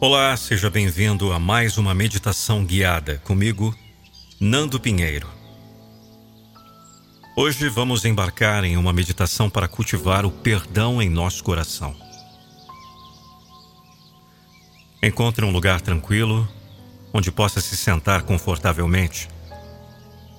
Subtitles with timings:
[0.00, 3.74] Olá, seja bem-vindo a mais uma meditação guiada comigo,
[4.38, 5.26] Nando Pinheiro.
[7.36, 11.96] Hoje vamos embarcar em uma meditação para cultivar o perdão em nosso coração.
[15.02, 16.48] Encontre um lugar tranquilo
[17.12, 19.28] onde possa se sentar confortavelmente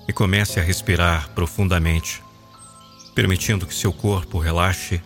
[0.08, 2.22] e comece a respirar profundamente,
[3.14, 5.02] permitindo que seu corpo relaxe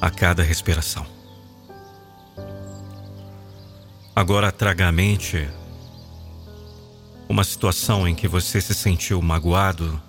[0.00, 1.19] a cada respiração.
[4.14, 5.48] Agora traga à mente
[7.28, 10.02] uma situação em que você se sentiu magoado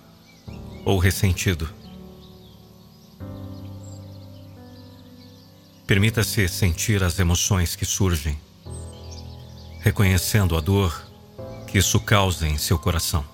[0.84, 1.70] ou ressentido.
[5.86, 8.36] Permita-se sentir as emoções que surgem,
[9.80, 11.06] reconhecendo a dor
[11.68, 13.24] que isso causa em seu coração.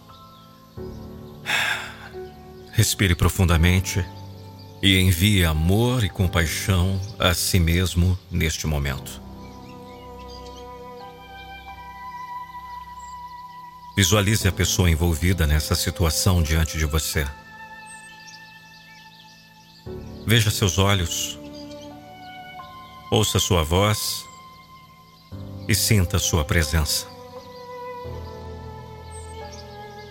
[2.73, 4.05] Respire profundamente
[4.83, 9.28] e envie amor e compaixão a si mesmo neste momento.
[13.99, 17.27] Visualize a pessoa envolvida nessa situação diante de você.
[20.25, 21.37] Veja seus olhos,
[23.11, 24.25] ouça sua voz
[25.67, 27.09] e sinta sua presença.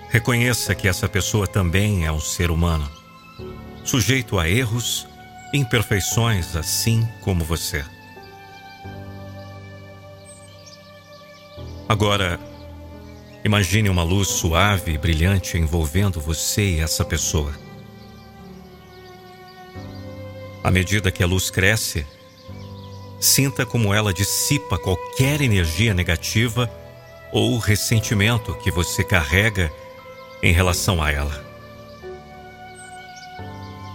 [0.09, 2.91] Reconheça que essa pessoa também é um ser humano,
[3.85, 5.07] sujeito a erros
[5.53, 7.85] e imperfeições, assim como você.
[11.87, 12.37] Agora,
[13.47, 17.57] Imagine uma luz suave e brilhante envolvendo você e essa pessoa.
[20.61, 22.05] À medida que a luz cresce,
[23.21, 26.69] sinta como ela dissipa qualquer energia negativa
[27.31, 29.71] ou ressentimento que você carrega
[30.43, 31.45] em relação a ela.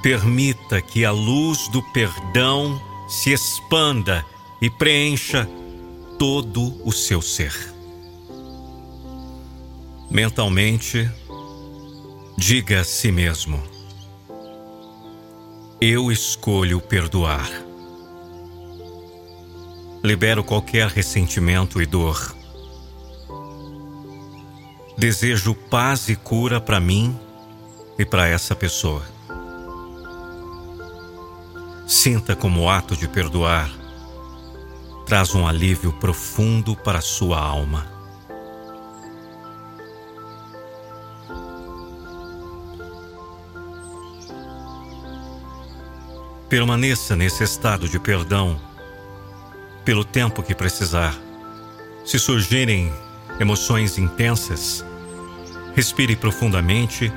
[0.03, 4.25] Permita que a luz do perdão se expanda
[4.63, 5.47] e preencha
[6.19, 7.72] todo o seu ser
[10.13, 11.11] mentalmente,
[12.37, 13.63] diga a si mesmo:
[15.81, 17.51] Eu escolho perdoar.
[20.05, 22.37] Libero qualquer ressentimento e dor.
[24.99, 27.19] Desejo paz e cura para mim
[27.99, 29.03] e para essa pessoa.
[31.87, 33.71] Sinta como o ato de perdoar
[35.07, 38.02] traz um alívio profundo para sua alma.
[46.53, 48.61] Permaneça nesse estado de perdão
[49.87, 51.19] pelo tempo que precisar.
[52.05, 52.93] Se surgirem
[53.41, 54.85] emoções intensas,
[55.75, 57.11] respire profundamente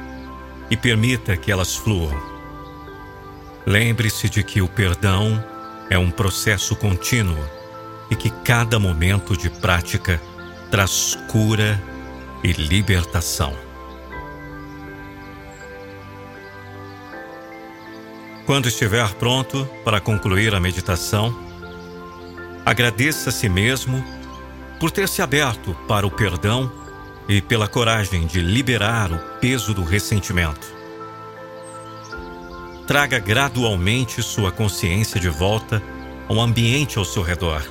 [0.71, 2.17] e permita que elas fluam.
[3.65, 5.43] Lembre-se de que o perdão
[5.89, 7.43] é um processo contínuo
[8.09, 10.17] e que cada momento de prática
[10.71, 11.83] traz cura
[12.41, 13.64] e libertação.
[18.45, 21.35] Quando estiver pronto para concluir a meditação,
[22.63, 24.05] agradeça a si mesmo
[24.79, 26.71] por ter se aberto para o perdão
[27.27, 30.75] e pela coragem de liberar o peso do ressentimento.
[32.85, 35.81] Traga gradualmente sua consciência de volta
[36.29, 37.63] ao ambiente ao seu redor,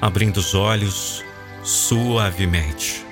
[0.00, 1.22] abrindo os olhos
[1.62, 3.07] suavemente.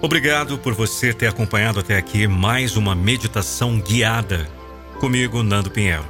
[0.00, 4.48] Obrigado por você ter acompanhado até aqui mais uma meditação guiada
[5.00, 6.04] comigo, Nando Pinheiro.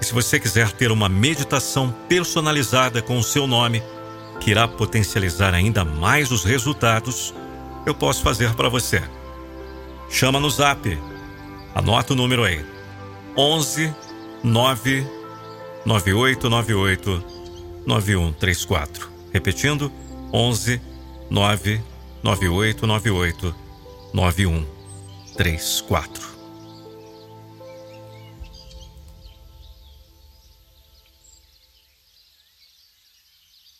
[0.00, 3.80] E se você quiser ter uma meditação personalizada com o seu nome,
[4.40, 7.32] que irá potencializar ainda mais os resultados,
[7.86, 9.00] eu posso fazer para você.
[10.10, 10.98] Chama no zap.
[11.76, 12.64] Anota o número aí.
[13.36, 13.94] 11
[14.42, 15.06] 9
[15.86, 17.24] 9898
[17.86, 19.08] 9134.
[19.32, 19.92] Repetindo,
[20.32, 20.80] 11
[21.30, 21.80] 9
[22.22, 23.54] 9898
[24.12, 26.37] 9134.